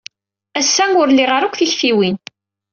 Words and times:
Ass-a, 0.59 0.85
ur 1.01 1.07
liɣ 1.11 1.29
ara 1.35 1.45
akk 1.47 1.55
tiktiwin. 1.57 2.17